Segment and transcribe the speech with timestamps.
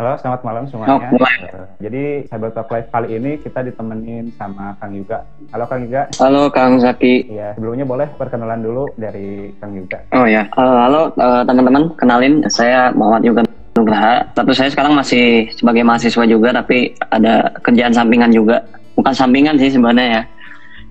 [0.00, 1.12] Halo, selamat malam semuanya.
[1.12, 1.28] Oh,
[1.76, 5.28] Jadi Cyber Talk Live kali ini kita ditemenin sama Kang Yuga.
[5.52, 6.08] Halo Kang Yuga.
[6.16, 7.28] Halo Kang Zaki.
[7.28, 10.00] Ya, sebelumnya boleh perkenalan dulu dari Kang Yuga.
[10.16, 10.48] Oh ya.
[10.56, 13.42] Eh, halo eh, teman-teman, kenalin saya Muhammad Yoga
[13.76, 14.24] Nugraha.
[14.32, 18.64] Status saya sekarang masih sebagai mahasiswa juga, tapi ada kerjaan sampingan juga.
[18.96, 20.22] Bukan sampingan sih sebenarnya ya.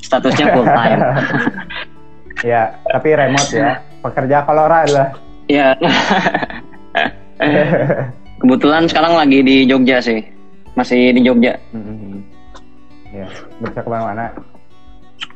[0.06, 1.02] Statusnya full time.
[2.40, 3.84] Ya, tapi remote ya.
[4.00, 5.12] Pekerja kolora lah.
[5.52, 5.76] ya.
[8.40, 10.24] Kebetulan sekarang lagi di Jogja sih.
[10.80, 11.60] Masih di Jogja.
[11.76, 12.24] Mhm.
[13.12, 13.28] Ya,
[13.60, 14.32] bisa ke mana-mana.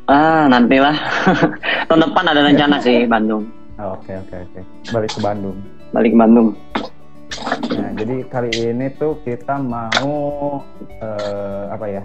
[0.07, 0.95] Ah, nantilah.
[1.91, 3.47] Tahun depan ada rencana sih Bandung.
[3.75, 4.61] Oh, Oke, oke, oke.
[4.93, 5.57] Balik ke Bandung.
[5.91, 6.49] Balik ke Bandung.
[7.73, 10.61] Nah, jadi kali ini tuh kita mau
[11.01, 12.03] eh, apa ya?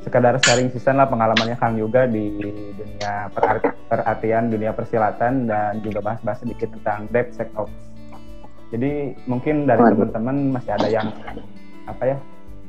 [0.00, 2.32] Sekadar sharing season lah pengalamannya Kang juga di
[2.72, 3.28] dunia
[3.88, 7.89] perartian, dunia persilatan dan juga bahas-bahas sedikit tentang DevSecOps.
[8.70, 11.06] Jadi mungkin dari teman-teman masih ada yang
[11.90, 12.18] apa ya?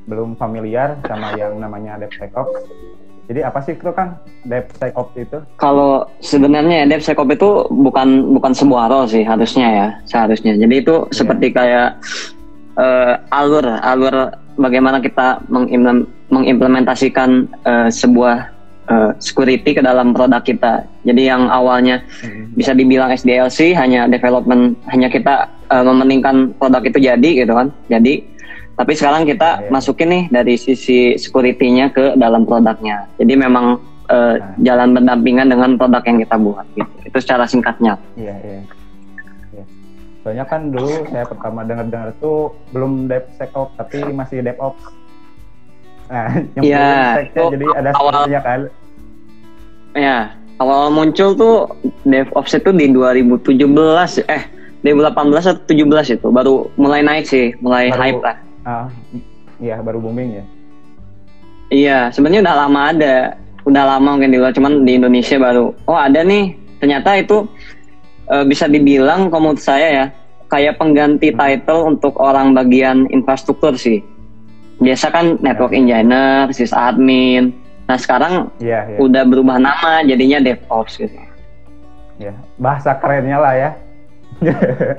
[0.09, 2.66] belum familiar sama yang namanya DevSecOps.
[3.30, 4.17] Jadi apa sih itu Kang?
[4.44, 5.38] DevSecOps itu?
[5.62, 10.58] Kalau sebenarnya DevSecOps itu bukan bukan sebuah role sih harusnya ya seharusnya.
[10.58, 12.02] Jadi itu seperti kayak
[12.75, 18.52] eh, alur alur bagaimana kita mengimplement- mengimplementasikan eh, sebuah
[18.90, 20.84] eh, security ke dalam produk kita.
[21.06, 22.03] Jadi yang awalnya
[22.58, 27.72] bisa dibilang SDLC hanya development hanya kita eh, mementingkan produk itu jadi gitu kan.
[27.88, 28.27] Jadi
[28.72, 29.69] tapi sekarang kita Iya.
[29.69, 33.08] masukin nih dari sisi security-nya ke dalam produknya.
[33.16, 34.59] Jadi memang eh, Nah.
[34.59, 36.91] jalan berdampingan dengan produk yang kita buat gitu.
[37.05, 37.95] Itu secara singkatnya.
[38.13, 38.59] Iya, iya.
[39.52, 39.63] Iya.
[40.22, 44.83] Soalnya kan dulu saya pertama dengar-dengar tuh belum DevSecOps tapi masih DevOps.
[46.06, 46.28] Nah,
[46.59, 48.61] yang Iya, seknya itu jadi ada awal- kan.
[49.94, 50.17] Ya,
[50.58, 51.56] awal muncul tuh
[52.03, 54.44] DevOps itu di 2017 eh
[54.82, 58.38] 2018 atau 17 itu baru mulai naik sih, mulai Baru- hype lah.
[58.62, 58.86] Ah,
[59.58, 60.46] iya baru booming ya.
[61.72, 63.16] Iya, sebenarnya udah lama ada,
[63.64, 65.72] udah lama mungkin di luar, cuman di Indonesia baru.
[65.86, 67.47] Oh ada nih, ternyata itu
[68.28, 70.06] eh, bisa dibilang kalau menurut saya ya,
[70.47, 74.03] kayak pengganti title untuk orang bagian infrastruktur sih.
[74.81, 77.53] Biasa kan network engineer, sysadmin.
[77.86, 78.97] Nah sekarang Iya, iya.
[78.97, 81.16] udah berubah nama, jadinya DevOps gitu.
[82.18, 82.34] Iya.
[82.58, 83.70] Bahasa kerennya lah ya.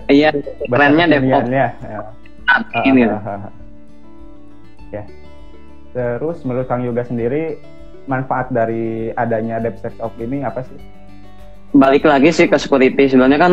[0.07, 0.31] Iya,
[0.71, 1.51] kerennya DevOps.
[2.71, 3.19] kekiniannya.
[3.19, 3.27] Ya.
[3.27, 3.51] ah.
[4.95, 5.05] Ya.
[5.93, 7.59] Terus menurut Kang Yoga sendiri
[8.07, 10.79] manfaat dari adanya DevSecOps ini apa sih?
[11.73, 13.53] balik lagi sih ke security sebenarnya kan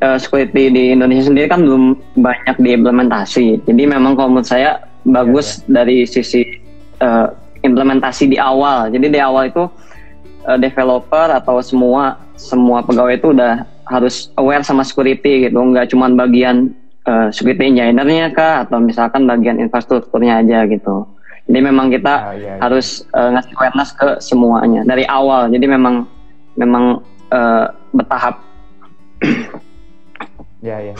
[0.00, 1.84] eh, security di Indonesia sendiri kan belum
[2.16, 6.48] banyak diimplementasi jadi memang kalau menurut saya bagus dari sisi
[7.00, 7.26] eh,
[7.64, 9.68] implementasi di awal jadi di awal itu
[10.48, 15.56] eh, developer atau semua semua pegawai itu udah harus aware sama security gitu.
[15.56, 16.72] Nggak cuma bagian
[17.04, 18.68] eh, security engineer-nya kah?
[18.68, 21.08] Atau misalkan bagian infrastrukturnya aja gitu.
[21.48, 22.60] Jadi memang kita Ah, iya, iya.
[22.60, 24.84] harus eh, ngasih awareness ke semuanya.
[24.84, 25.48] Dari awal.
[25.48, 26.04] Jadi memang
[26.60, 27.00] memang
[27.32, 27.66] eh,
[27.96, 28.38] bertahap.
[30.60, 30.96] Ya, ya, ya.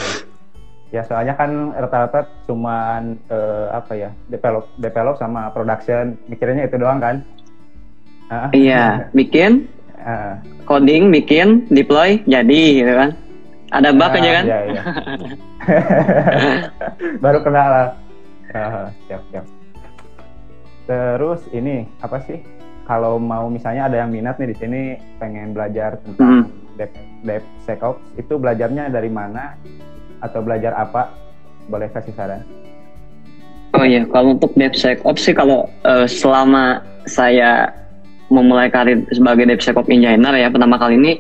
[0.89, 6.97] Ya, soalnya kan rata-rata cuman eh, apa ya, develop develop sama production, mikirnya itu doang
[6.97, 7.21] kan?
[8.53, 9.65] Iya bikin
[10.03, 10.35] ah.
[10.65, 13.11] coding bikin deploy jadi gitu kan
[13.69, 14.83] ada bug Ah, aja kan Iya, iya.
[17.25, 17.89] Baru kenal lah.
[18.57, 19.45] Ah, siap, siap.
[20.89, 22.41] Terus ini apa sih?
[22.89, 24.83] Kalau mau misalnya ada yang minat nih di sini
[25.21, 26.49] pengen belajar tentang
[26.81, 26.89] Dev,
[27.29, 29.61] DevSecOps, itu belajarnya dari mana
[30.25, 31.13] atau belajar apa?
[31.69, 32.41] Boleh kasih saran?
[33.77, 37.69] oh iya kalau untuk DevSecOps sih kalau eh, selama saya
[38.29, 41.13] memulai karir sebagai DevSecOps engineer ya pertama kali ini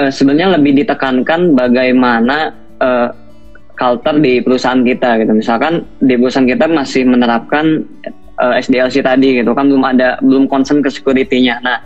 [0.00, 3.08] eh, sebenarnya lebih ditekankan bagaimana eh,
[3.76, 5.32] culture di perusahaan kita gitu.
[5.36, 7.84] Misalkan di perusahaan kita masih menerapkan
[8.40, 11.60] eh, SDLC tadi gitu kan belum ada belum concern ke security-nya.
[11.60, 11.78] Nah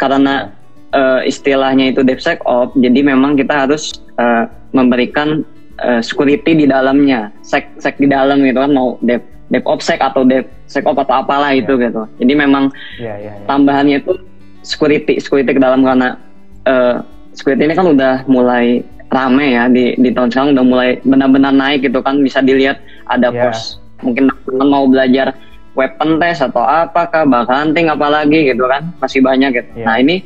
[0.00, 0.52] karena
[0.92, 5.44] eh, istilahnya itu DevSecOps, jadi memang kita harus eh, memberikan
[5.84, 11.00] eh, security di dalamnya, sec sec di dalam gitu kan mau Dev DevOpsSec atau DevSecOps
[11.04, 12.08] atau apalah itu gitu.
[12.20, 13.44] Jadi memang Iya, iya, iya.
[13.44, 14.16] tambahannya itu
[14.64, 16.16] security security ke dalam karena
[16.64, 16.96] eh,
[17.36, 18.80] security ini kan udah mulai
[19.12, 23.28] rame ya di di tahun sekarang udah mulai benar-benar naik gitu kan bisa dilihat ada
[23.30, 23.52] Iya.
[23.52, 24.32] pos mungkin
[24.64, 25.36] mau belajar
[25.74, 29.70] weapon test atau apakah bug hunting apalagi gitu kan masih banyak gitu.
[29.76, 29.84] Iya.
[29.86, 30.16] Nah ini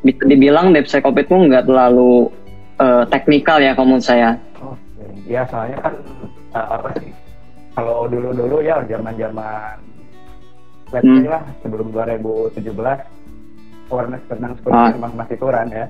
[0.00, 2.28] bisa dibilang DevSecOps itu nggak terlalu
[2.76, 4.36] eh, teknikal ya kalau menurut saya.
[4.60, 4.76] Oke.
[5.28, 5.94] Ya soalnya kan
[6.52, 7.10] uh, apa sih?
[7.80, 9.80] Kalau dulu-dulu ya zaman-zaman
[10.92, 11.32] let's say Hmm.
[11.32, 13.00] lah sebelum 2017
[13.88, 14.56] awareness tentang Ah.
[14.60, 15.86] security memang masih kurang ya.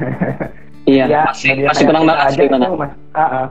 [0.88, 3.46] Iya Ya, masih masih kurang banget aja itu mas- ah, ah.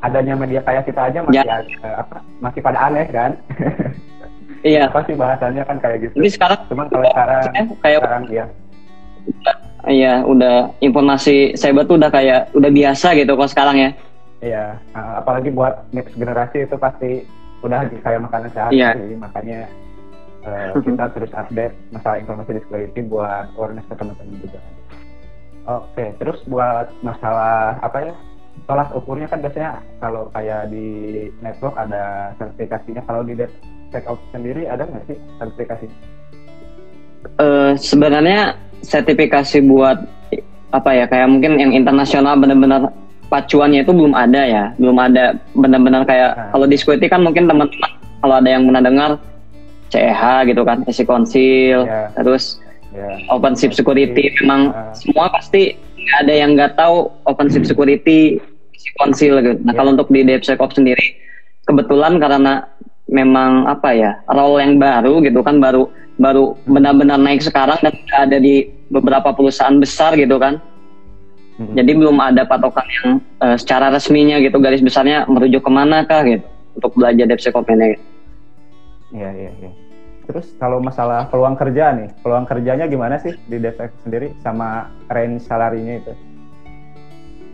[0.00, 1.60] adanya media kayak kita aja masih Ya.
[1.60, 3.30] eh, apa masih pada aneh kan
[4.62, 4.86] Iya.
[4.88, 7.42] apa sih bahasannya kan kayak gitu Tapi sekarang cuman kalau sekarang
[7.76, 8.44] kayak sekarang ya
[9.86, 13.90] iya udah informasi cyber tuh udah kayak udah biasa gitu kalau sekarang ya.
[14.44, 17.24] Iya, uh, apalagi buat next generasi itu pasti
[17.64, 18.92] udah kayak makanan sehat Iya.
[18.92, 19.64] sih, makanya
[20.44, 24.60] uh, kita terus update masalah informasi disability buat awareness ke teman-teman juga.
[25.66, 28.14] Oke, terus buat masalah apa ya?
[28.64, 30.86] Tolak ukurnya kan biasanya kalau kayak di
[31.44, 35.86] network ada sertifikasinya, kalau di DevSecOps sendiri ada nggak sih sertifikasi?
[37.36, 38.54] Eh sebenarnya
[38.84, 39.98] sertifikasi buat
[40.70, 42.92] apa ya kayak mungkin yang internasional benar-benar
[43.26, 46.48] pacuannya itu belum ada ya belum ada benar-benar kayak Nah.
[46.50, 47.90] kalau di security kan mungkin teman-teman
[48.20, 49.10] kalau ada yang pernah dengar
[49.86, 52.10] CEH gitu kan ESI Council Ya.
[52.14, 52.58] terus
[52.90, 53.12] Ya.
[53.28, 54.88] OpenShift Security memang Ah.
[54.90, 58.40] semua pasti nggak ada yang nggak tahu OpenShift Security
[58.72, 59.58] ESI Council gitu.
[59.62, 59.76] Nah Ya.
[59.76, 61.06] kalau untuk di DevSecOps sendiri
[61.66, 62.64] kebetulan karena
[63.06, 65.86] memang apa ya role yang baru gitu kan baru
[66.16, 70.56] baru benar-benar naik sekarang dan ada di beberapa perusahaan besar gitu kan.
[71.56, 71.72] Mm-mm.
[71.72, 73.08] Jadi belum ada patokan yang
[73.40, 76.44] eh, secara resminya gitu garis besarnya merujuk ke mana kah gitu
[76.76, 77.96] untuk belajar DevSecOps ini.
[79.16, 79.70] Iya, iya, iya.
[80.26, 85.48] Terus kalau masalah peluang kerja nih, peluang kerjanya gimana sih di DevSecOps sendiri sama range
[85.48, 86.12] salarinya itu?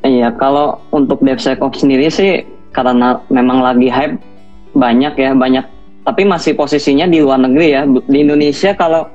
[0.02, 2.42] Iya, kalau untuk DevSecOps sendiri sih
[2.74, 4.18] karena memang lagi hype
[4.74, 5.62] banyak ya, banyak.
[6.02, 7.86] Tapi masih posisinya di luar negeri ya.
[7.86, 9.06] Di Indonesia kalau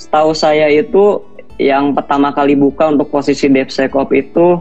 [0.00, 1.20] setahu saya itu
[1.60, 4.56] yang pertama kali buka untuk posisi DevSecOps itu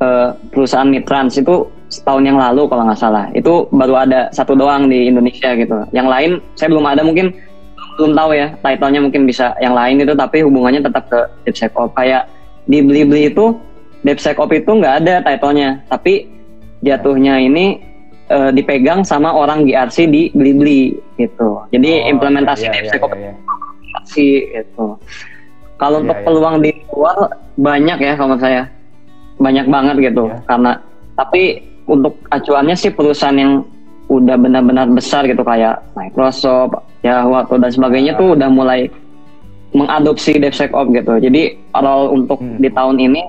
[0.00, 3.28] eh, perusahaan Mitrans itu setahun yang lalu kalau nggak salah.
[3.36, 5.84] Itu baru ada satu doang di Indonesia gitu.
[5.92, 7.36] Yang lain saya belum ada mungkin
[8.00, 8.56] belum tahu ya.
[8.64, 11.92] Title-nya mungkin bisa yang lain itu tapi hubungannya tetap ke DevSecOps.
[11.92, 12.32] Kayak
[12.64, 13.52] di Blibli itu
[14.02, 16.26] DevSecOps itu nggak ada titlenya, tapi
[16.80, 17.78] jatuhnya ini
[18.32, 21.62] eh, dipegang sama orang GRC di Blibli gitu.
[21.68, 23.32] Jadi Oh, implementasi iya, iya, DevSecOps iya,
[24.16, 24.62] iya.
[24.64, 24.86] gitu.
[25.82, 26.24] Kalau Iya, untuk iya.
[26.24, 27.16] peluang di luar
[27.58, 28.62] banyak ya kalau menurut saya.
[29.42, 30.38] Banyak banget gitu Iya.
[30.46, 30.70] karena
[31.12, 31.42] tapi
[31.84, 33.66] untuk acuannya sih perusahaan yang
[34.06, 38.18] udah benar-benar besar gitu kayak Microsoft, Yahoo atau dan sebagainya Ah.
[38.22, 38.86] tuh udah mulai
[39.72, 41.18] mengadopsi DevSecOps gitu.
[41.18, 41.42] Jadi
[41.74, 42.62] role untuk Hmm.
[42.62, 43.22] di tahun ini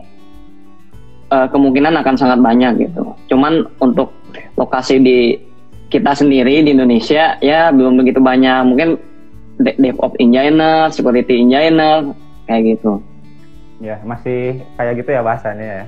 [1.34, 3.10] eh, kemungkinan akan sangat banyak gitu.
[3.26, 4.14] Cuman untuk
[4.54, 5.34] lokasi di
[5.90, 8.70] kita sendiri di Indonesia ya belum begitu banyak.
[8.70, 8.90] Mungkin
[9.58, 12.14] de- DevOps engineer, security engineer
[12.46, 13.00] kayak gitu.
[13.80, 15.86] Ya, masih kayak gitu ya bahasanya ya.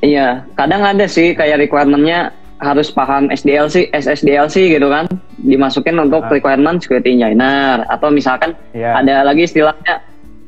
[0.00, 2.28] Iya, kadang ada sih kayak requirement-nya
[2.60, 5.08] harus paham SDLC, SSDLC gitu kan,
[5.40, 6.30] dimasukin untuk Ah.
[6.30, 9.00] requirement security engineer atau misalkan Iya.
[9.00, 10.00] ada lagi istilahnya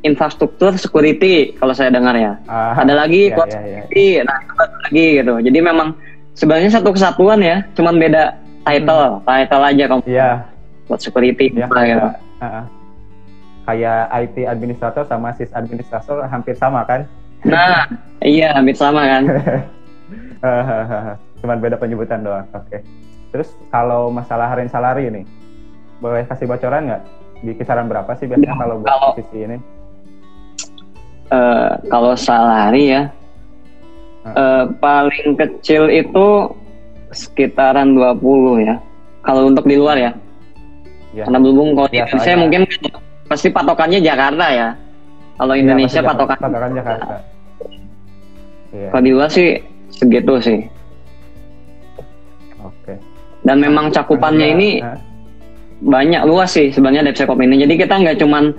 [0.03, 2.37] infrastruktur security kalau saya dengar ya.
[2.47, 3.65] Ah, Ada lagi iya, cloud iya, iya.
[3.83, 5.35] security, nah itu ada lagi gitu.
[5.41, 5.89] Jadi memang
[6.33, 8.23] sebenarnya satu kesatuan ya, cuman beda
[8.63, 10.29] title, title aja kamu Iya,
[10.87, 12.09] cloud security ya, apa kayak, gitu.
[12.39, 12.65] ah, ah.
[13.67, 17.05] Kayak IT administrator sama sys administrator hampir sama kan?
[17.43, 17.85] Nah,
[18.21, 19.23] iya hampir sama kan.
[21.43, 22.47] Cuman beda penyebutan doang.
[22.53, 22.81] Oke.
[23.29, 25.23] Terus kalau masalah range salary ini,
[25.99, 27.03] boleh kasih bocoran nggak?
[27.37, 29.57] Di kisaran berapa sih biasanya kalau buat Kalau- posisi ini?
[31.27, 33.03] Eh, kalau salary ya
[34.25, 36.27] eh, paling kecil itu
[37.11, 38.79] sekitaran 20 ya
[39.21, 40.13] kalau untuk di luar ya
[41.11, 41.25] Ya.
[41.27, 42.61] karena belum kalau di Ya, Indonesia mungkin
[43.37, 44.69] pasti patokannya Jakarta ya
[45.37, 47.15] kalau Iya, Indonesia pasti patokan patokan Jakarta.
[48.73, 48.89] Iya.
[48.89, 49.49] kalau di luar sih
[49.93, 50.61] segitu sih
[52.65, 52.97] Oke.
[53.45, 54.71] dan memang cakupannya ini
[55.85, 58.57] banyak luas sih sebenarnya DevSecOps ini jadi kita nggak cuman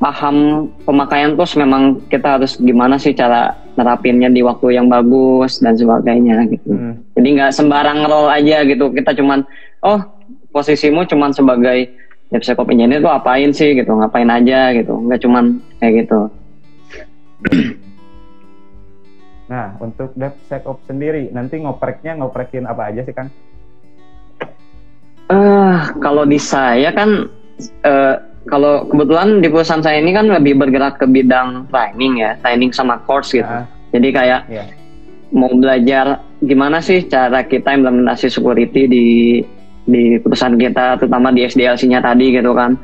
[0.00, 5.76] paham pemakaian tools memang kita harus gimana sih cara nerapinnya di waktu yang bagus dan
[5.76, 8.88] sebagainya gitu hmm, Jadi nggak sembarang role aja gitu.
[8.96, 9.44] Kita cuman,
[9.84, 10.00] oh
[10.56, 11.92] posisimu cuman sebagai
[12.30, 14.94] DevSecOps engineer tuh apain sih gitu, ngapain aja gitu.
[15.02, 15.44] Nggak cuman
[15.82, 16.20] kayak gitu.
[19.50, 23.26] Nah, untuk DevSecOps sendiri, nanti ngopreknya ngoprekin apa aja sih kan?
[25.26, 27.26] Eh kalau di saya kan,
[27.82, 28.14] eh
[28.46, 33.02] kalau kebetulan di perusahaan saya ini kan lebih bergerak ke bidang training ya, training sama
[33.04, 33.44] course gitu.
[33.46, 34.64] Ah, Jadi kayak Iya.
[35.34, 39.06] mau belajar gimana sih cara kita implementasi security di
[39.90, 42.78] di perusahaan kita, terutama di SDLC-nya tadi gitu kan.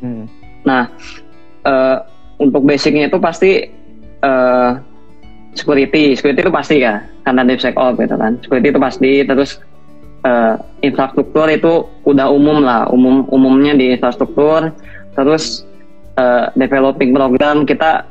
[0.00, 0.24] hmm,
[0.64, 0.88] Nah,
[1.64, 1.96] eh,
[2.40, 3.68] untuk basicnya itu pasti
[4.20, 4.70] eh,
[5.56, 8.32] security, security itu pasti ya, karena DevSecOps gitu kan.
[8.40, 9.50] Security itu pasti, terus
[10.24, 10.54] eh,
[10.84, 14.72] infrastruktur itu udah umum lah, umum umumnya di infrastruktur.
[15.12, 15.64] Terus
[16.16, 18.08] eh, developing program kita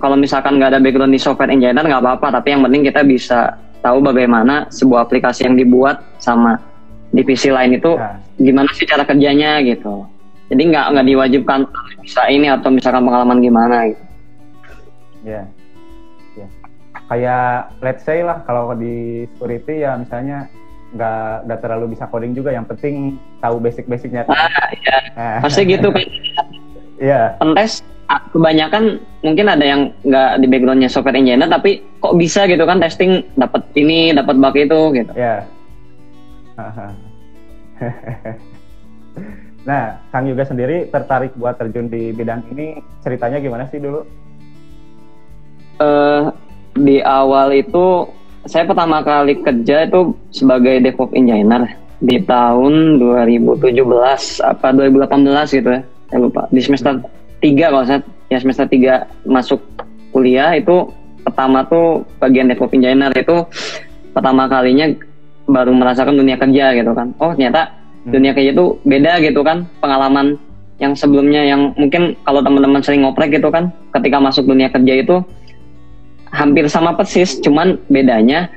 [0.00, 3.60] kalau misalkan nggak ada background di software engineer nggak apa-apa, tapi yang penting kita bisa
[3.84, 6.56] tahu bagaimana sebuah aplikasi yang dibuat sama
[7.16, 10.04] divisi lain itu Nah, gimana sih cara kerjanya gitu.
[10.52, 11.60] Jadi nggak nggak diwajibkan
[12.04, 14.02] bisa ini atau misalkan pengalaman gimana gitu.
[15.26, 15.42] ya.
[16.36, 16.46] Ya.
[17.10, 20.46] Kayak let's say lah kalau di security ya misalnya
[20.94, 24.22] nggak nggak terlalu bisa coding juga, yang penting tahu basic-basicnya.
[24.30, 24.96] Ah, ya.
[25.18, 26.04] Nah, Pasti gitu kan.
[26.96, 27.36] Iya.
[27.36, 32.64] Pentes ah, kebanyakan mungkin ada yang nggak di backgroundnya software engineer tapi kok bisa gitu
[32.64, 35.12] kan testing dapat ini dapat bug itu gitu.
[35.12, 35.44] Ya.
[35.44, 35.55] Aha.
[39.68, 44.04] nah, Kang Yuga sendiri tertarik buat terjun di bidang ini, ceritanya gimana sih dulu?
[45.76, 46.24] eh
[46.76, 48.08] di awal itu
[48.46, 51.66] saya pertama kali kerja itu sebagai DevOps engineer
[51.98, 53.80] di tahun 2017
[54.44, 55.80] apa 2018 gitu ya.
[56.06, 56.46] Saya lupa.
[56.54, 57.02] Di semester
[57.42, 59.58] 3 kalau saya ya semester 3 masuk
[60.14, 60.86] kuliah itu
[61.26, 63.42] pertama tuh bagian DevOps engineer itu
[64.14, 64.86] pertama kalinya
[65.46, 67.14] baru merasakan dunia kerja gitu kan.
[67.22, 67.72] Oh, ternyata
[68.06, 68.14] Hmm.
[68.14, 69.66] dunia kerja itu beda gitu kan.
[69.82, 70.38] Pengalaman
[70.78, 75.24] yang sebelumnya yang mungkin kalau teman-teman sering ngoprek gitu kan ketika masuk dunia kerja itu
[76.30, 78.50] hampir sama persis, cuman bedanya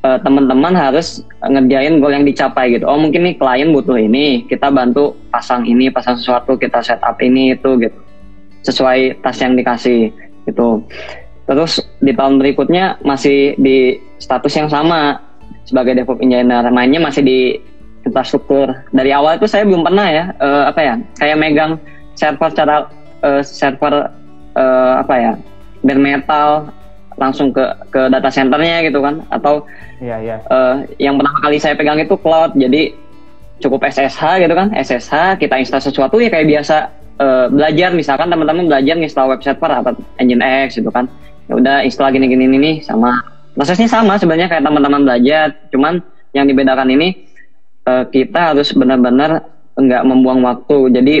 [0.00, 2.86] eh, teman-teman harus ngerjain goal yang dicapai gitu.
[2.88, 7.52] Oh mungkin nih klien butuh ini, kita bantu pasang ini, pasang sesuatu, kita setup ini
[7.58, 7.98] itu gitu,
[8.64, 10.14] sesuai tas yang dikasih
[10.46, 10.82] gitu.
[11.48, 15.27] Terus di tahun berikutnya masih di status yang sama
[15.68, 17.38] sebagai DevOps engineer, mainnya masih di
[18.08, 18.72] infrastruktur.
[18.96, 21.72] Dari awal itu saya belum pernah ya, eh, apa ya, kayak megang
[22.16, 22.88] server cara
[23.20, 24.08] eh, server
[24.56, 25.32] eh, apa ya,
[25.84, 26.72] bare metal
[27.20, 27.60] langsung ke
[27.92, 29.20] ke data centernya gitu kan.
[29.28, 30.36] Atau Iya, iya.
[30.40, 32.56] eh, yang pertama kali saya pegang itu cloud.
[32.56, 32.94] Jadi
[33.58, 36.76] cukup SSH gitu kan SSH kita install sesuatu ya kayak biasa
[37.18, 37.90] eh, belajar.
[37.92, 41.10] Misalkan teman-teman belajar install web server atau Nginx gitu kan.
[41.50, 43.18] Ya udah install gini gini ini sama
[43.58, 45.98] prosesnya sama sebenarnya kayak teman-teman belajar cuman
[46.30, 47.26] yang dibedakan ini
[47.90, 49.42] eh, kita harus benar-benar
[49.74, 50.94] nggak membuang waktu.
[50.94, 51.14] Jadi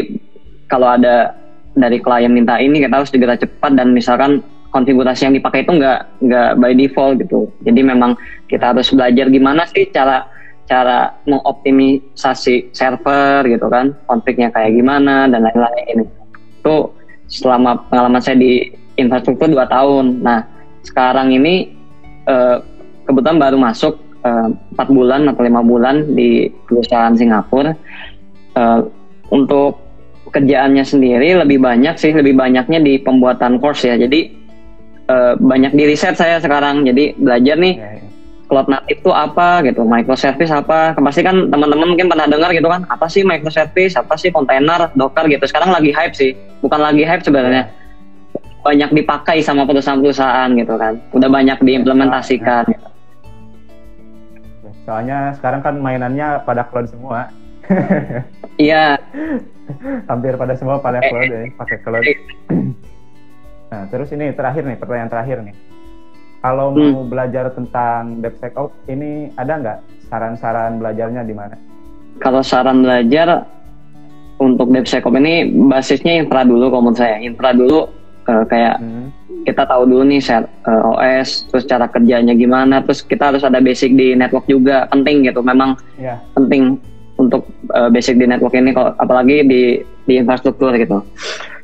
[0.70, 1.34] kalau ada
[1.74, 5.98] dari klien minta ini kita harus segera cepat dan misalkan konfigurasi yang dipakai itu nggak
[6.22, 7.50] nggak by default gitu.
[7.66, 8.14] Jadi memang
[8.46, 10.26] kita harus belajar gimana sih cara
[10.68, 16.76] cara mengoptimisasi server gitu kan konfliknya kayak gimana dan lain-lain itu
[17.24, 18.68] selama pengalaman saya di
[19.00, 20.20] infrastruktur 2 tahun.
[20.20, 20.44] Nah
[20.84, 21.77] sekarang ini
[22.28, 22.56] eh,
[23.08, 27.72] kebetulan baru masuk eh, empat bulan atau lima bulan di perusahaan Singapura.
[28.54, 28.80] Eh,
[29.28, 29.80] untuk
[30.28, 33.96] kerjaannya sendiri lebih banyak sih lebih banyaknya di pembuatan course ya.
[33.96, 34.20] Jadi
[35.08, 36.84] eh, banyak di riset saya sekarang.
[36.84, 38.06] Jadi belajar nih Iya, iya.
[38.48, 40.96] cloud native itu apa gitu microservice apa.
[40.96, 45.28] Pasti kan teman-teman mungkin pernah dengar gitu kan apa sih microservice apa sih container docker
[45.28, 45.44] gitu.
[45.48, 46.32] Sekarang lagi hype sih
[46.64, 47.77] bukan lagi hype sebenarnya
[48.68, 52.86] banyak dipakai sama perusahaan-perusahaan gitu kan udah banyak diimplementasikan gitu.
[54.84, 57.28] Soalnya sekarang kan mainannya pada cloud semua.
[58.60, 58.96] iya
[60.08, 62.04] Hampir pada semua pada Eh, cloud ya, pakai cloud.
[63.68, 65.52] Nah, terus ini terakhir nih, pertanyaan terakhir nih.
[66.40, 66.88] Kalau Hmm.
[66.88, 71.52] mau belajar tentang DevSecOps, ini ada nggak saran-saran belajarnya di mana?
[72.18, 73.44] kalau saran belajar
[74.40, 75.34] untuk DevSecOps ini
[75.68, 77.86] basisnya infra dulu kalau menurut saya infra dulu
[78.28, 79.08] eh, kayak Hmm.
[79.42, 83.58] kita tahu dulu nih share eh, OS terus cara kerjanya gimana terus kita harus ada
[83.58, 86.76] basic di network juga penting gitu memang Ya, penting
[87.18, 87.42] untuk
[87.74, 89.62] uh, basic di network ini kalau apalagi di
[90.06, 91.02] di infrastruktur gitu.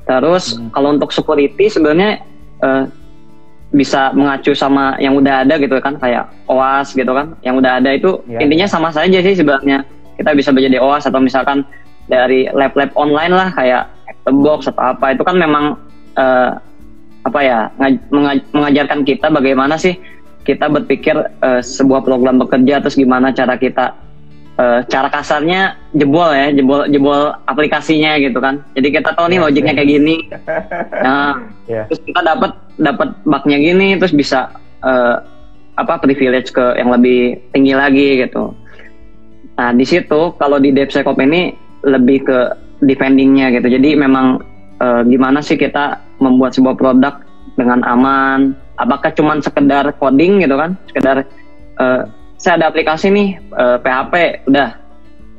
[0.02, 0.68] Terus Hmm.
[0.68, 2.18] kalau untuk security sebenarnya
[2.58, 2.90] uh,
[3.70, 7.38] bisa mengacu sama yang udah ada gitu kan kayak OAS gitu kan.
[7.42, 8.74] Yang udah ada itu Iya, intinya iya.
[8.74, 9.86] sama saja sih sebenarnya.
[10.14, 11.62] Kita bisa belajar di OAS atau misalkan
[12.06, 13.86] dari lab-lab online lah kayak
[14.26, 15.78] the box atau apa itu kan memang
[16.16, 16.58] uh,
[17.24, 19.96] apa ya ngaj- mengaj- mengajarkan kita bagaimana sih
[20.44, 23.96] kita berpikir uh, sebuah program bekerja terus gimana cara kita
[24.60, 28.60] uh, cara kasarnya jebol ya jebol jebol aplikasinya gitu kan.
[28.76, 29.78] Jadi kita tahu nih Iya, logiknya iya.
[29.80, 30.16] kayak gini.
[31.04, 31.30] Nah
[31.64, 34.52] ya, terus kita dapat dapat bugnya gini terus bisa
[34.84, 35.16] uh,
[35.74, 38.52] apa privilege ke yang lebih tinggi lagi gitu.
[39.56, 41.56] Nah di situ kalau di DevSecOps ini
[41.88, 42.38] lebih ke
[42.84, 43.68] defendingnya gitu.
[43.80, 44.44] Jadi memang
[44.80, 47.14] uh, gimana sih kita membuat sebuah produk
[47.54, 48.54] dengan aman?
[48.80, 50.74] Apakah cuman sekedar coding gitu kan?
[50.90, 51.26] Sekedar
[51.78, 54.68] uh, saya ada aplikasi nih uh, PHP udah.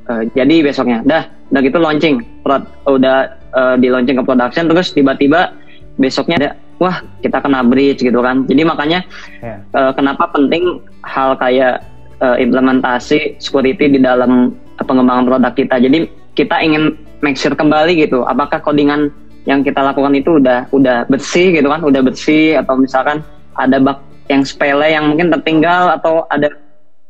[0.05, 1.25] Uh, jadi besoknya dah.
[1.49, 2.21] Udah gitu launching.
[2.45, 5.51] Prod- udah uh, di launching ke production terus tiba-tiba
[5.95, 6.49] besoknya ada
[6.79, 8.43] wah kita kena breach gitu kan.
[8.47, 8.99] Jadi makanya
[9.39, 11.83] ya, eh, kenapa penting hal kayak
[12.19, 15.75] eh, implementasi security di dalam pengembangan produk kita.
[15.79, 19.11] Jadi kita ingin make sure kembali gitu apakah codingan
[19.45, 23.21] yang kita lakukan itu udah udah bersih gitu kan udah bersih atau misalkan
[23.55, 26.49] ada bug yang sepele yang mungkin tertinggal atau ada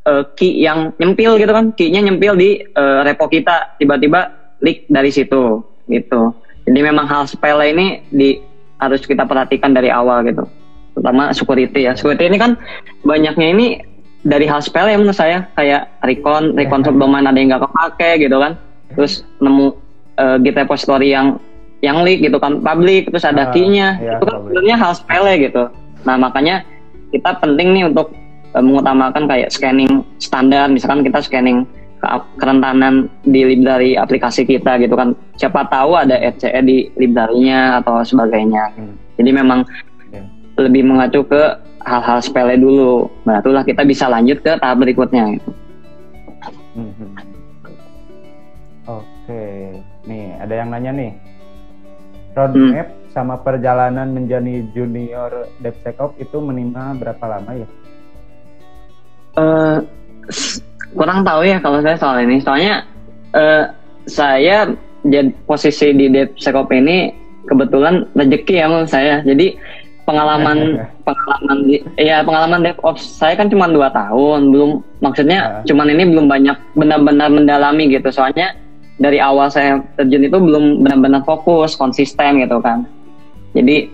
[0.05, 5.11] uh, key yang nyempil gitu kan key-nya nyempil di uh, repo kita tiba-tiba leak dari
[5.11, 6.33] situ gitu.
[6.65, 8.41] Jadi memang hal sepele ini di
[8.81, 10.43] harus kita perhatikan dari awal gitu.
[10.97, 11.93] Terutama security ya.
[11.93, 12.57] Security ini kan
[13.05, 13.65] banyaknya ini
[14.25, 15.45] dari hal sepele ya menurut saya.
[15.53, 16.95] Kayak recon recon yeah.
[16.95, 18.57] domain ada yang nggak kepake gitu kan.
[18.97, 19.77] Terus nemu
[20.17, 21.37] uh, git repository yang
[21.85, 25.33] yang leak gitu kan public terus ada uh, key-nya yeah, itu kan sebenarnya hal sepele
[25.45, 25.63] gitu
[26.01, 26.65] nah makanya
[27.13, 28.09] kita penting nih untuk
[28.57, 31.69] uh, mengutamakan kayak scanning standar misalkan kita scanning
[32.37, 38.73] kerentanan di library aplikasi kita gitu kan siapa tahu ada RCE di library-nya atau sebagainya
[38.77, 38.93] hmm.
[39.21, 39.65] jadi memang
[40.13, 40.25] yeah.
[40.61, 41.43] lebih mengacu ke
[41.85, 45.49] hal-hal sepele dulu barulah kita bisa lanjut ke tahap berikutnya gitu.
[46.75, 46.93] Hmm.
[46.97, 47.11] hmm.
[48.85, 49.45] Oke,
[50.05, 51.11] nih ada yang nanya nih
[52.35, 53.09] roadmap hmm.
[53.15, 57.67] sama perjalanan menjadi junior DevSecOps itu menimpa berapa lama ya?
[59.35, 59.77] Uh,
[60.95, 62.43] kurang tahu ya kalau saya soal ini.
[62.43, 62.83] Soalnya
[63.31, 63.71] uh,
[64.05, 64.67] saya
[65.07, 69.23] jadi posisi di DevSecOps ini kebetulan rezeki ya menurut saya.
[69.23, 69.55] Jadi
[70.05, 75.65] pengalaman pengalaman di, ya pengalaman DevOps saya kan cuma dua tahun, belum maksudnya uh.
[75.65, 78.11] cuman ini belum banyak benar-benar mendalami gitu.
[78.11, 78.53] Soalnya
[78.95, 82.87] dari awal saya terjun itu belum benar-benar fokus konsisten gitu kan.
[83.51, 83.91] Jadi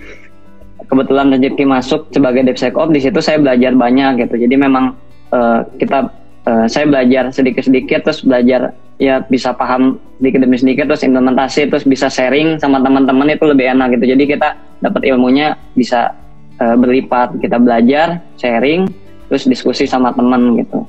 [0.85, 4.45] kebetulan rezeki masuk sebagai DevSecOps di situ saya belajar banyak gitu.
[4.45, 4.93] Jadi memang
[5.33, 6.09] uh, kita
[6.45, 11.85] uh, saya belajar sedikit-sedikit terus belajar ya bisa paham sedikit demi sedikit terus implementasi terus
[11.89, 14.05] bisa sharing sama teman-teman itu lebih enak gitu.
[14.13, 14.53] Jadi kita
[14.85, 16.13] dapat ilmunya bisa
[16.61, 17.41] uh, berlipat.
[17.41, 18.85] Kita belajar sharing
[19.33, 20.85] terus diskusi sama teman gitu.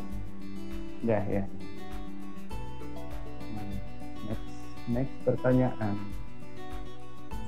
[1.09, 1.43] Ya ya
[4.91, 5.95] next pertanyaan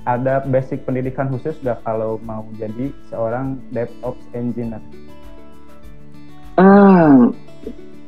[0.05, 4.85] ada basic pendidikan khusus gak kalau mau jadi seorang DevOps engineer?
[6.61, 7.33] Uh,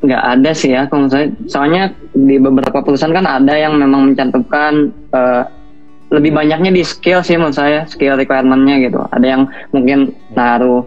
[0.04, 1.10] nggak ada sih ya kalau
[1.50, 5.48] soalnya di beberapa perusahaan kan ada yang memang mencantumkan uh,
[6.14, 9.42] lebih banyaknya di skill sih menurut saya skill requirementnya gitu ada yang
[9.74, 10.86] mungkin naruh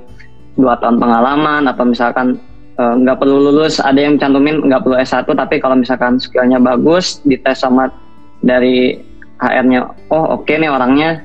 [0.56, 2.40] dua tahun pengalaman atau misalkan
[2.80, 6.60] eh, nggak uh, perlu lulus ada yang cantumin nggak perlu S1 tapi kalau misalkan skillnya
[6.60, 7.92] bagus dites sama
[8.40, 9.00] dari
[9.40, 9.80] HR-nya
[10.12, 11.24] oh oke okay nih orangnya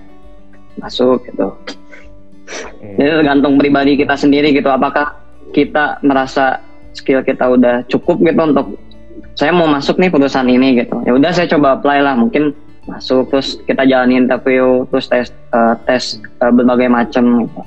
[0.78, 1.54] masuk gitu
[2.46, 2.94] okay.
[2.98, 5.18] jadi tergantung pribadi kita sendiri gitu apakah
[5.54, 6.62] kita merasa
[6.94, 8.66] skill kita udah cukup gitu untuk
[9.34, 12.54] saya mau masuk nih perusahaan ini gitu ya udah saya coba apply lah mungkin
[12.86, 17.60] masuk terus kita jalani interview terus tes uh, tes uh, berbagai macam gitu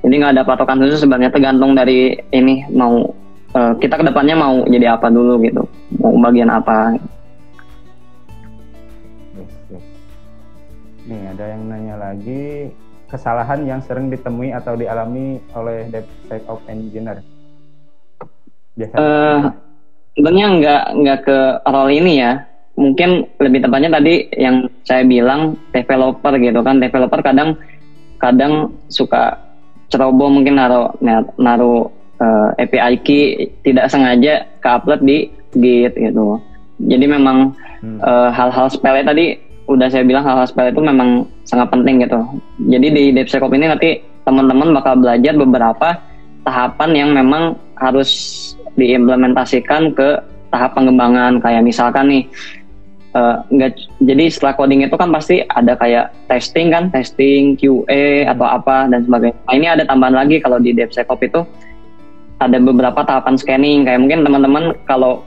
[0.00, 3.12] jadi nggak ada patokan khusus sebenarnya tergantung dari ini mau
[3.52, 5.62] uh, kita ke depannya mau jadi apa dulu gitu
[6.00, 7.09] mau bagian apa gitu.
[11.10, 12.70] Nih ada yang nanya lagi
[13.10, 17.18] kesalahan yang sering ditemui atau dialami oleh DevSecOps engineer.
[18.78, 19.02] Biasanya.
[19.02, 19.40] Uh,
[20.14, 22.46] sebenarnya nggak nggak ke role ini ya.
[22.78, 26.78] Mungkin lebih tepatnya tadi yang saya bilang developer gitu kan.
[26.78, 27.58] Developer kadang
[28.22, 29.34] kadang suka
[29.90, 30.94] ceroboh mungkin naruh
[31.34, 31.90] naruh
[32.22, 36.38] uh, API key tidak sengaja ke upload di Git gitu.
[36.78, 37.98] Jadi memang hmm.
[37.98, 42.18] uh, hal-hal sepele tadi udah saya bilang hal-hal sepele itu memang sangat penting gitu.
[42.66, 43.90] Jadi di DevSecOps ini nanti
[44.26, 45.88] teman-teman bakal belajar beberapa
[46.42, 48.10] tahapan yang memang harus
[48.74, 50.18] diimplementasikan ke
[50.50, 51.38] tahap pengembangan.
[51.38, 52.22] Kayak misalkan nih
[53.14, 58.46] uh, enggak jadi setelah coding itu kan pasti ada kayak testing kan testing QA atau
[58.50, 59.38] apa dan sebagainya.
[59.46, 61.40] Nah ini ada tambahan lagi kalau di DevSecOps itu
[62.42, 63.86] ada beberapa tahapan scanning.
[63.86, 65.22] Kayak mungkin teman-teman kalau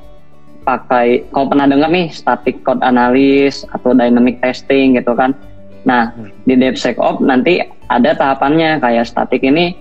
[0.64, 5.36] pakai kalau pernah dengar nih static code analysis atau dynamic testing gitu kan.
[5.84, 6.32] Nah, hmm.
[6.48, 7.60] di DevSecOps nanti
[7.92, 9.76] ada tahapannya kayak static ini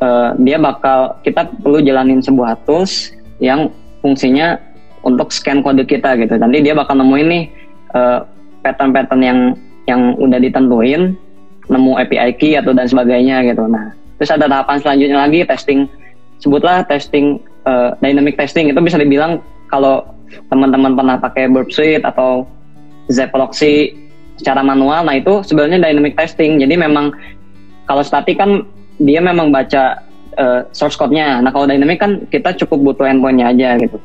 [0.00, 3.68] uh, dia bakal kita perlu jalanin sebuah tools yang
[4.00, 4.56] fungsinya
[5.02, 6.38] untuk scan kode kita gitu.
[6.38, 7.44] Nanti dia bakal nemuin nih
[7.94, 8.18] eh,
[8.66, 9.38] pattern-pattern yang
[9.86, 11.14] yang udah ditentuin,
[11.70, 13.70] nemu API key atau dan sebagainya gitu.
[13.70, 15.86] Nah, terus ada tahapan selanjutnya lagi testing
[16.42, 19.40] sebutlah testing uh, dynamic testing itu bisa dibilang
[19.70, 20.06] kalau
[20.50, 22.46] teman-teman pernah pakai Burp Suite atau
[23.06, 23.94] Zproxy
[24.36, 26.58] secara manual, nah itu sebenarnya dynamic testing.
[26.58, 27.14] Jadi memang
[27.86, 28.66] kalau static kan
[28.98, 30.02] dia memang baca
[30.36, 31.40] uh, source code-nya.
[31.40, 33.96] Nah kalau dynamic kan kita cukup butuh endpoint-nya aja gitu.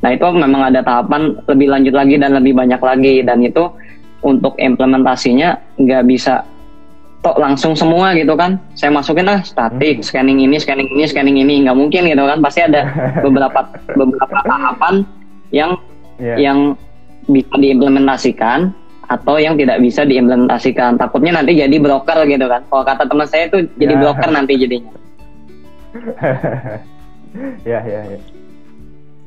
[0.00, 3.68] Nah itu memang ada tahapan lebih lanjut lagi dan lebih banyak lagi dan itu
[4.20, 6.44] untuk implementasinya nggak bisa
[7.20, 10.06] tok langsung semua gitu kan saya masukin lah statik hmm.
[10.06, 12.88] scanning ini scanning ini scanning ini nggak mungkin gitu kan pasti ada
[13.24, 13.60] beberapa
[13.92, 15.04] beberapa tahapan
[15.52, 15.76] yang
[16.16, 16.40] yeah.
[16.40, 16.58] yang
[17.28, 18.72] bisa diimplementasikan
[19.10, 23.52] atau yang tidak bisa diimplementasikan takutnya nanti jadi broker gitu kan kalau kata teman saya
[23.52, 24.00] itu jadi yeah.
[24.00, 24.92] broker nanti jadinya
[27.68, 28.18] ya ya ya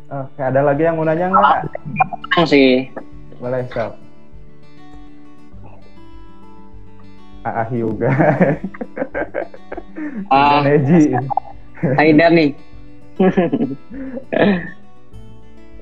[0.10, 2.90] oke ada lagi yang mau nanya nggak sih.
[3.38, 3.94] boleh sob
[7.48, 8.10] Ah Hyuga
[10.32, 10.64] Ah.
[10.64, 11.14] Neji
[12.00, 12.56] Aida nih.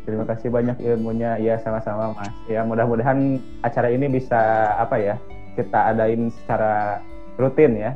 [0.02, 1.38] Terima kasih banyak ilmunya.
[1.38, 2.34] Ya sama-sama Mas.
[2.50, 5.15] Ya mudah-mudahan acara ini bisa apa ya
[5.54, 7.00] kita adain secara
[7.38, 7.93] rutin ya.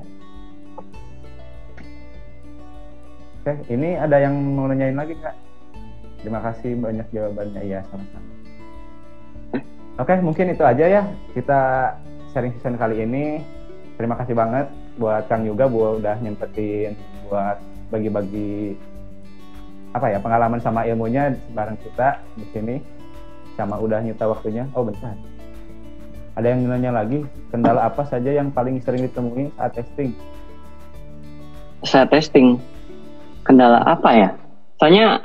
[3.41, 5.37] Oke, ini ada yang mau nanyain lagi nggak?
[6.21, 7.61] Terima kasih banyak jawabannya.
[7.65, 8.29] Ya sama-sama.
[9.97, 11.01] Oke, mungkin itu aja ya
[11.33, 11.61] kita
[12.33, 13.41] sharing season kali ini.
[13.95, 14.67] Terima kasih banget
[14.99, 16.99] buat Kang Yuga buat udah nyempetin
[17.31, 17.57] buat
[17.89, 18.75] bagi-bagi
[19.95, 22.75] apa ya pengalaman sama ilmunya bareng kita di sini
[23.55, 25.15] sama udah nyita waktunya oh bentar
[26.35, 30.11] ada yang nanya lagi kendala apa saja yang paling sering ditemui saat testing
[31.85, 32.57] Saya testing.
[33.45, 34.29] Kendala apa ya?
[34.81, 35.21] Soalnya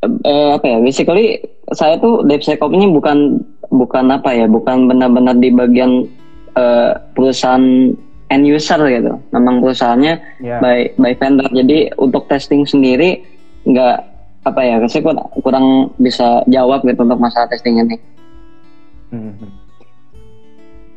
[0.00, 0.78] eh, apa ya?
[0.80, 1.44] Basically
[1.76, 3.36] saya tuh DevSecOps ini bukan
[3.68, 4.48] bukan apa ya?
[4.48, 6.08] Bukan benar-benar di bagian
[6.54, 7.64] eh, perusahaan
[8.32, 9.12] end user gitu.
[9.30, 11.48] Memang perusahaannya ya by by vendor.
[11.52, 13.20] Jadi untuk testing sendiri
[13.68, 13.96] nggak
[14.44, 14.76] apa ya?
[14.88, 15.66] Saya kurang, kurang
[16.00, 17.96] bisa jawab gitu untuk masalah testing ini.
[19.12, 19.36] Hmm,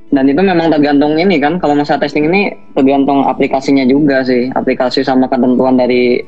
[0.07, 5.03] Dan itu memang tergantung ini kan, kalau masalah testing ini tergantung aplikasinya juga sih, aplikasi
[5.03, 6.23] sama ketentuan dari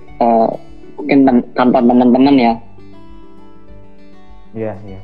[0.99, 2.53] mungkin tem- kantor teman-teman ya.
[4.51, 4.99] iya iya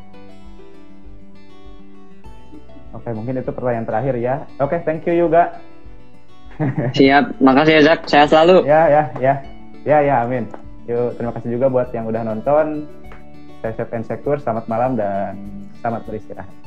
[3.06, 4.36] oke mungkin itu pertanyaan terakhir ya.
[4.58, 5.62] Oke thank you juga.
[6.98, 8.66] Siap, makasih ya Zak, sehat selalu.
[8.66, 9.34] ya ya ya.
[9.86, 10.50] Ya ya amin.
[10.90, 12.90] Yuk terima kasih juga buat yang udah nonton.
[13.62, 15.38] Saya Chef Secure selamat malam dan
[15.86, 16.65] selamat beristirahat